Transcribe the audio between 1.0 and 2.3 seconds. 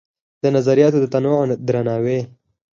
د تنوع درناوی